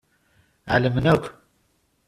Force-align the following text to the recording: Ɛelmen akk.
Ɛelmen 0.73 1.05
akk. 1.13 1.25